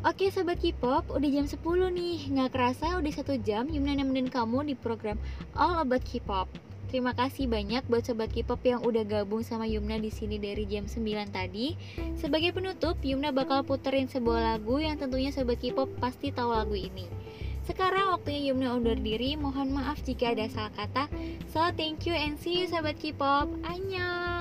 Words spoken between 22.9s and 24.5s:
K-pop. Annyeong!